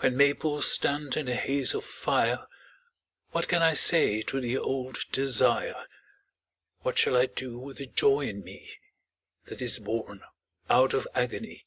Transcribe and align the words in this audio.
When 0.00 0.18
maples 0.18 0.70
stand 0.70 1.16
in 1.16 1.28
a 1.28 1.34
haze 1.34 1.72
of 1.74 1.86
fire 1.86 2.46
What 3.30 3.48
can 3.48 3.62
I 3.62 3.72
say 3.72 4.20
to 4.20 4.38
the 4.38 4.58
old 4.58 4.98
desire, 5.12 5.86
What 6.80 6.98
shall 6.98 7.16
I 7.16 7.24
do 7.24 7.58
with 7.58 7.78
the 7.78 7.86
joy 7.86 8.28
in 8.28 8.44
me 8.44 8.70
That 9.46 9.62
is 9.62 9.78
born 9.78 10.24
out 10.68 10.92
of 10.92 11.08
agony? 11.14 11.64